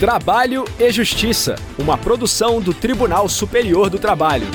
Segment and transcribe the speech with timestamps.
[0.00, 4.46] Trabalho e Justiça, uma produção do Tribunal Superior do Trabalho.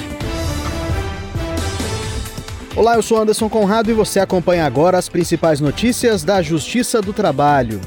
[2.75, 7.13] Olá, eu sou Anderson Conrado e você acompanha agora as principais notícias da Justiça do
[7.13, 7.79] Trabalho.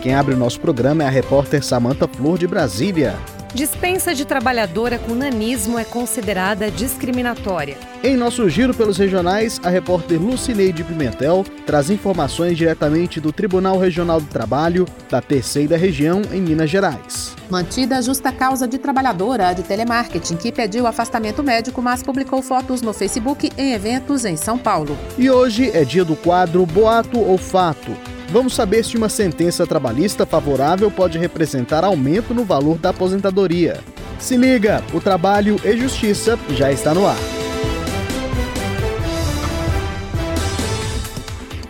[0.00, 3.18] Quem abre o nosso programa é a repórter Samanta Flor de Brasília.
[3.54, 7.76] Dispensa de trabalhadora com nanismo é considerada discriminatória.
[8.02, 14.20] Em nosso giro pelos regionais, a repórter Lucineide Pimentel traz informações diretamente do Tribunal Regional
[14.20, 17.36] do Trabalho, da terceira região, em Minas Gerais.
[17.48, 22.82] Mantida a justa causa de trabalhadora de telemarketing que pediu afastamento médico, mas publicou fotos
[22.82, 24.98] no Facebook em eventos em São Paulo.
[25.16, 27.96] E hoje é dia do quadro Boato ou Fato
[28.34, 33.78] Vamos saber se uma sentença trabalhista favorável pode representar aumento no valor da aposentadoria.
[34.18, 37.16] Se liga, o Trabalho e Justiça já está no ar.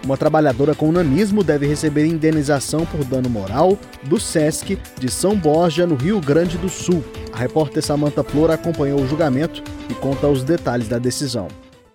[0.03, 5.87] Uma trabalhadora com nanismo deve receber indenização por dano moral do SESC de São Borja,
[5.87, 7.05] no Rio Grande do Sul.
[7.31, 11.47] A repórter Samanta Flor acompanhou o julgamento e conta os detalhes da decisão.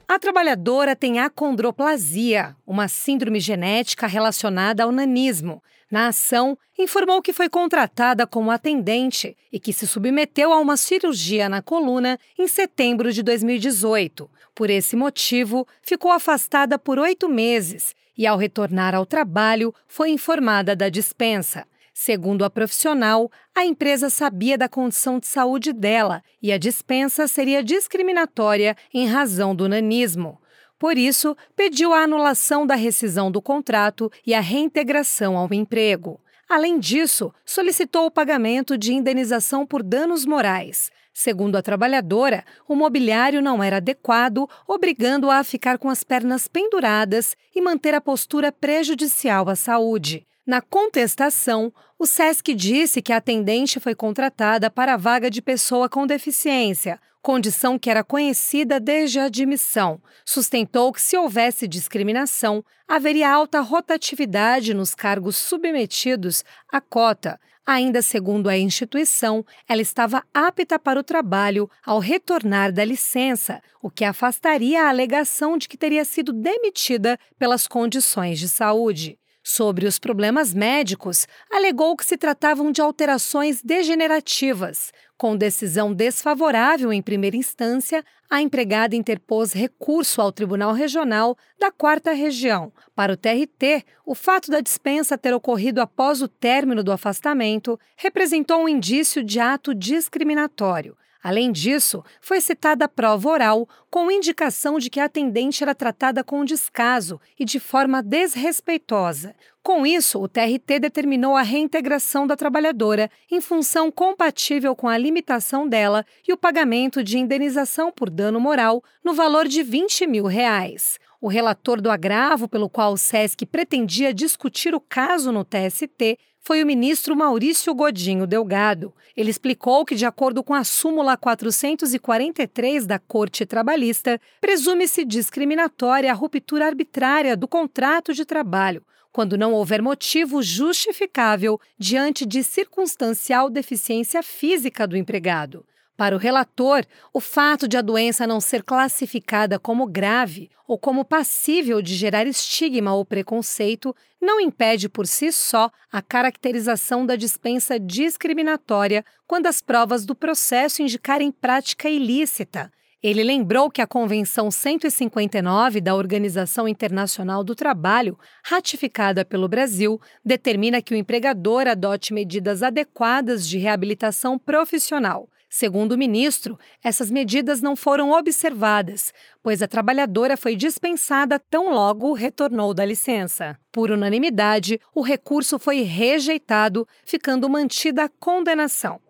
[0.09, 5.61] A trabalhadora tem acondroplasia, uma síndrome genética relacionada ao nanismo.
[5.91, 11.47] Na ação, informou que foi contratada como atendente e que se submeteu a uma cirurgia
[11.47, 14.27] na coluna em setembro de 2018.
[14.55, 20.75] Por esse motivo, ficou afastada por oito meses e, ao retornar ao trabalho, foi informada
[20.75, 21.67] da dispensa.
[22.01, 27.61] Segundo a profissional, a empresa sabia da condição de saúde dela e a dispensa seria
[27.61, 30.39] discriminatória em razão do nanismo.
[30.79, 36.21] Por isso, pediu a anulação da rescisão do contrato e a reintegração ao emprego.
[36.47, 40.89] Além disso, solicitou o pagamento de indenização por danos morais.
[41.21, 47.35] Segundo a trabalhadora, o mobiliário não era adequado, obrigando-a a ficar com as pernas penduradas
[47.53, 50.25] e manter a postura prejudicial à saúde.
[50.47, 55.89] Na contestação, o SESC disse que a atendente foi contratada para a vaga de pessoa
[55.89, 60.01] com deficiência, condição que era conhecida desde a admissão.
[60.25, 67.39] Sustentou que, se houvesse discriminação, haveria alta rotatividade nos cargos submetidos à cota.
[67.65, 73.91] Ainda segundo a instituição, ela estava apta para o trabalho ao retornar da licença, o
[73.91, 79.19] que afastaria a alegação de que teria sido demitida pelas condições de saúde.
[79.43, 84.91] Sobre os problemas médicos, alegou que se tratavam de alterações degenerativas.
[85.19, 92.13] Com decisão desfavorável em primeira instância, a empregada interpôs recurso ao Tribunal Regional da Quarta
[92.13, 92.71] Região.
[92.95, 98.61] Para o TRT, o fato da dispensa ter ocorrido após o término do afastamento representou
[98.61, 100.95] um indício de ato discriminatório.
[101.21, 106.23] Além disso, foi citada a prova oral com indicação de que a atendente era tratada
[106.23, 109.35] com descaso e de forma desrespeitosa.
[109.61, 115.67] Com isso, o TRT determinou a reintegração da trabalhadora em função compatível com a limitação
[115.67, 120.97] dela e o pagamento de indenização por dano moral no valor de 20 mil reais.
[121.21, 126.63] O relator do agravo pelo qual o SESC pretendia discutir o caso no TST foi
[126.63, 128.93] o ministro Maurício Godinho Delgado.
[129.15, 136.15] Ele explicou que, de acordo com a súmula 443 da Corte Trabalhista, presume-se discriminatória a
[136.15, 138.81] ruptura arbitrária do contrato de trabalho,
[139.19, 145.65] quando não houver motivo justificável diante de circunstancial deficiência física do empregado.
[145.97, 151.03] Para o relator, o fato de a doença não ser classificada como grave ou como
[151.03, 157.77] passível de gerar estigma ou preconceito não impede por si só a caracterização da dispensa
[157.77, 162.71] discriminatória quando as provas do processo indicarem prática ilícita.
[163.01, 170.81] Ele lembrou que a Convenção 159 da Organização Internacional do Trabalho, ratificada pelo Brasil, determina
[170.81, 177.75] que o empregador adote medidas adequadas de reabilitação profissional Segundo o ministro, essas medidas não
[177.75, 179.11] foram observadas,
[179.41, 183.57] pois a trabalhadora foi dispensada tão logo retornou da licença.
[183.71, 189.01] Por unanimidade, o recurso foi rejeitado, ficando mantida a condenação.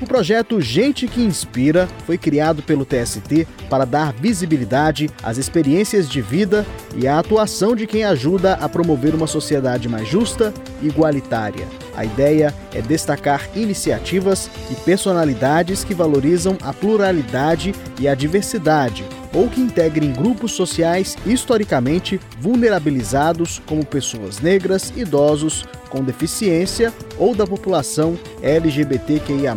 [0.00, 6.22] O projeto Gente que Inspira foi criado pelo TST para dar visibilidade às experiências de
[6.22, 6.66] vida
[6.96, 11.68] e à atuação de quem ajuda a promover uma sociedade mais justa e igualitária.
[11.94, 19.48] A ideia é destacar iniciativas e personalidades que valorizam a pluralidade e a diversidade, ou
[19.48, 28.18] que integrem grupos sociais historicamente vulnerabilizados, como pessoas negras, idosos, com deficiência ou da população
[28.42, 29.56] LGBTQIA.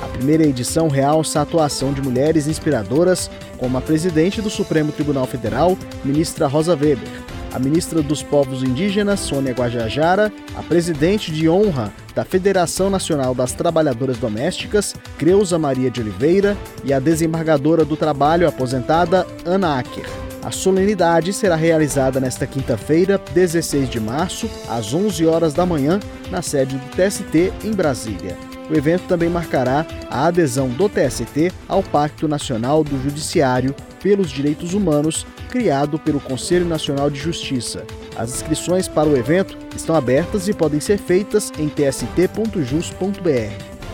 [0.00, 5.26] A primeira edição realça a atuação de mulheres inspiradoras, como a presidente do Supremo Tribunal
[5.26, 7.27] Federal, ministra Rosa Weber.
[7.52, 13.52] A ministra dos Povos Indígenas, Sônia Guajajara, a presidente de honra da Federação Nacional das
[13.52, 20.06] Trabalhadoras Domésticas, Creuza Maria de Oliveira, e a desembargadora do Trabalho aposentada, Ana Acker.
[20.42, 26.00] A solenidade será realizada nesta quinta-feira, 16 de março, às 11 horas da manhã,
[26.30, 28.36] na sede do TST em Brasília.
[28.70, 34.74] O evento também marcará a adesão do TST ao Pacto Nacional do Judiciário pelos Direitos
[34.74, 37.84] Humanos, criado pelo Conselho Nacional de Justiça.
[38.16, 42.18] As inscrições para o evento estão abertas e podem ser feitas em tst.jus.br.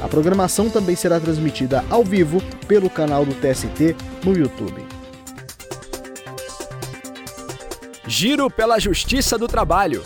[0.03, 4.83] A programação também será transmitida ao vivo pelo canal do TST no YouTube.
[8.07, 10.03] Giro pela Justiça do Trabalho.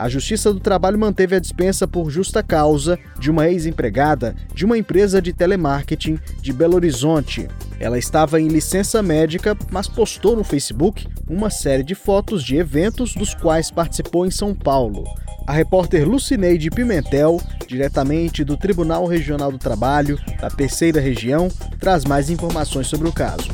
[0.00, 4.78] A Justiça do Trabalho manteve a dispensa por justa causa de uma ex-empregada de uma
[4.78, 7.48] empresa de telemarketing de Belo Horizonte.
[7.78, 13.14] Ela estava em licença médica, mas postou no Facebook uma série de fotos de eventos
[13.14, 15.04] dos quais participou em São Paulo.
[15.46, 21.48] A repórter Lucineide Pimentel, diretamente do Tribunal Regional do Trabalho, da Terceira Região,
[21.78, 23.50] traz mais informações sobre o caso.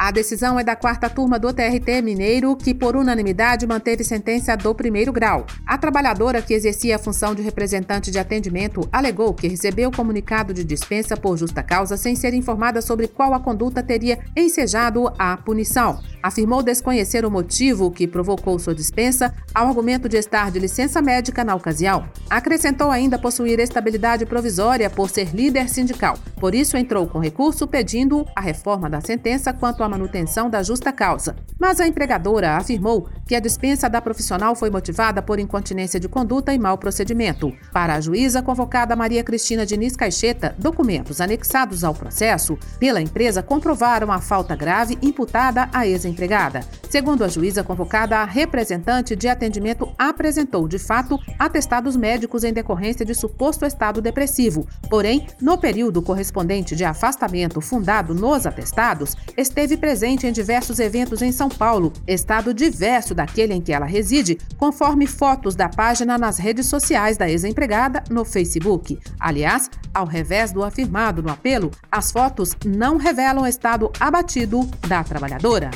[0.00, 4.72] A decisão é da quarta turma do TRT Mineiro, que por unanimidade manteve sentença do
[4.72, 5.44] primeiro grau.
[5.66, 10.62] A trabalhadora que exercia a função de representante de atendimento alegou que recebeu comunicado de
[10.62, 15.98] dispensa por justa causa sem ser informada sobre qual a conduta teria ensejado a punição.
[16.22, 21.42] Afirmou desconhecer o motivo que provocou sua dispensa ao argumento de estar de licença médica
[21.42, 22.08] na ocasião.
[22.30, 26.16] Acrescentou ainda possuir estabilidade provisória por ser líder sindical.
[26.40, 30.92] Por isso entrou com recurso pedindo a reforma da sentença quanto à manutenção da justa
[30.92, 31.36] causa.
[31.58, 36.52] Mas a empregadora afirmou que a dispensa da profissional foi motivada por incontinência de conduta
[36.54, 37.52] e mau procedimento.
[37.72, 44.12] Para a juíza convocada Maria Cristina Diniz Caixeta, documentos anexados ao processo pela empresa comprovaram
[44.12, 46.60] a falta grave imputada à ex-empregada.
[46.90, 53.04] Segundo a juíza convocada, a representante de atendimento apresentou, de fato, atestados médicos em decorrência
[53.04, 54.66] de suposto estado depressivo.
[54.88, 61.32] Porém, no período correspondente de afastamento fundado nos atestados, esteve presente em diversos eventos em
[61.32, 66.66] São Paulo, estado diverso daquele em que ela reside, conforme fotos da página nas redes
[66.66, 68.98] sociais da ex-empregada no Facebook.
[69.18, 75.02] Aliás, ao revés do afirmado no apelo, as fotos não revelam o estado abatido da
[75.02, 75.70] trabalhadora.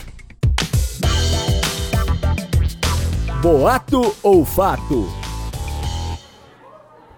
[3.40, 5.22] Boato ou fato?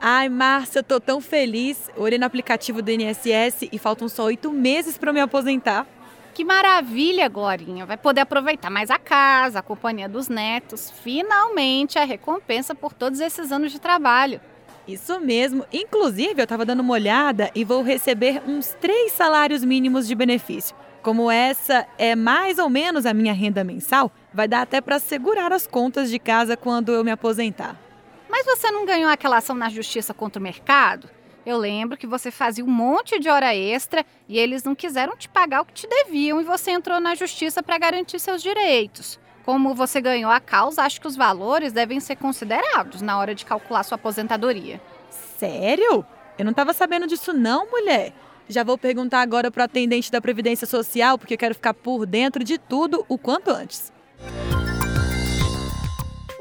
[0.00, 1.90] Ai, Márcia, eu tô tão feliz.
[1.96, 5.86] Orei no aplicativo do INSS e faltam só oito meses para me aposentar.
[6.34, 7.86] Que maravilha, Glorinha.
[7.86, 10.90] Vai poder aproveitar mais a casa, a companhia dos netos.
[10.90, 14.40] Finalmente a recompensa por todos esses anos de trabalho.
[14.86, 15.64] Isso mesmo.
[15.72, 20.74] Inclusive, eu estava dando uma olhada e vou receber uns três salários mínimos de benefício.
[21.02, 25.52] Como essa é mais ou menos a minha renda mensal, vai dar até para segurar
[25.52, 27.78] as contas de casa quando eu me aposentar.
[28.28, 31.08] Mas você não ganhou aquela ação na justiça contra o mercado?
[31.46, 35.28] Eu lembro que você fazia um monte de hora extra e eles não quiseram te
[35.28, 39.20] pagar o que te deviam e você entrou na justiça para garantir seus direitos.
[39.44, 43.44] Como você ganhou a causa, acho que os valores devem ser considerados na hora de
[43.44, 44.80] calcular sua aposentadoria.
[45.10, 46.04] Sério?
[46.38, 48.14] Eu não estava sabendo disso não, mulher.
[48.48, 52.06] Já vou perguntar agora para o atendente da Previdência Social, porque eu quero ficar por
[52.06, 53.92] dentro de tudo o quanto antes.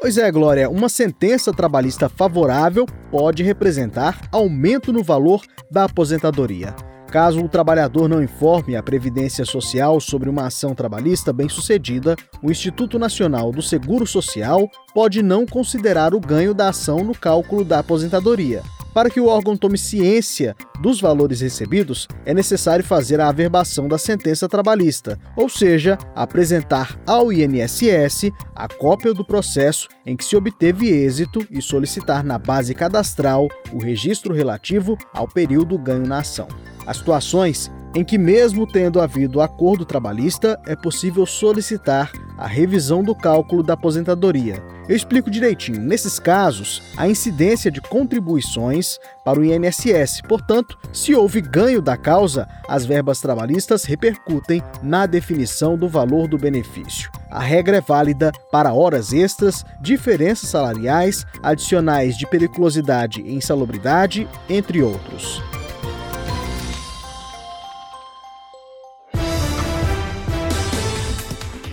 [0.03, 5.41] Pois é, Glória, uma sentença trabalhista favorável pode representar aumento no valor
[5.71, 6.75] da aposentadoria.
[7.07, 12.99] Caso o trabalhador não informe a Previdência Social sobre uma ação trabalhista bem-sucedida, o Instituto
[12.99, 18.61] Nacional do Seguro Social pode não considerar o ganho da ação no cálculo da aposentadoria.
[18.93, 23.97] Para que o órgão tome ciência dos valores recebidos, é necessário fazer a averbação da
[23.97, 30.89] sentença trabalhista, ou seja, apresentar ao INSS a cópia do processo em que se obteve
[30.89, 36.47] êxito e solicitar na base cadastral o registro relativo ao período ganho na ação.
[36.85, 42.11] As situações em que, mesmo tendo havido acordo trabalhista, é possível solicitar
[42.43, 44.61] a revisão do cálculo da aposentadoria.
[44.89, 45.79] Eu explico direitinho.
[45.79, 50.19] Nesses casos, a incidência de contribuições para o INSS.
[50.27, 56.37] Portanto, se houve ganho da causa, as verbas trabalhistas repercutem na definição do valor do
[56.37, 57.09] benefício.
[57.31, 64.81] A regra é válida para horas extras, diferenças salariais, adicionais de periculosidade e insalubridade, entre
[64.83, 65.41] outros.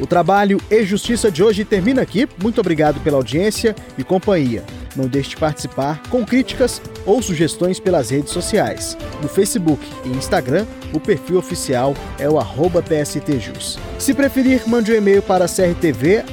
[0.00, 2.26] O trabalho e justiça de hoje termina aqui.
[2.42, 4.64] Muito obrigado pela audiência e companhia.
[4.96, 8.96] Não deixe de participar com críticas ou sugestões pelas redes sociais.
[9.22, 12.38] No Facebook e Instagram, o perfil oficial é o
[12.82, 13.78] TSTJus.
[13.98, 16.30] Se preferir, mande um e-mail para crtv.tst.jus.br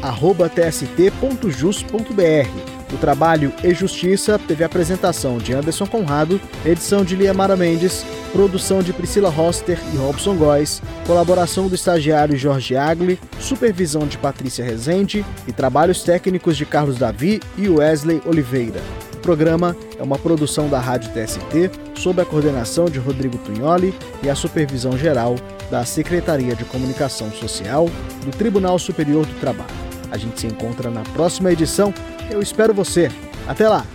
[2.93, 8.81] o trabalho e Justiça teve a apresentação de Anderson Conrado, edição de Liamara Mendes, produção
[8.81, 15.25] de Priscila Roster e Robson Góes, colaboração do estagiário Jorge Agli, supervisão de Patrícia Rezende
[15.47, 18.79] e trabalhos técnicos de Carlos Davi e Wesley Oliveira.
[19.15, 23.93] O programa é uma produção da Rádio TST, sob a coordenação de Rodrigo Tunholi
[24.23, 25.35] e a supervisão geral
[25.69, 27.89] da Secretaria de Comunicação Social
[28.23, 29.69] do Tribunal Superior do Trabalho.
[30.11, 31.93] A gente se encontra na próxima edição
[32.29, 33.09] eu espero você.
[33.47, 33.85] Até lá!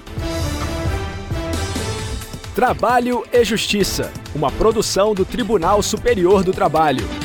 [2.54, 7.21] Trabalho e Justiça, uma produção do Tribunal Superior do Trabalho.